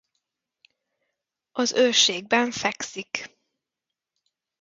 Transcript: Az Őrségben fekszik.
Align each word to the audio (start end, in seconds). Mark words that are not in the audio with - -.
Az 1.51 1.73
Őrségben 1.73 2.51
fekszik. 2.51 3.37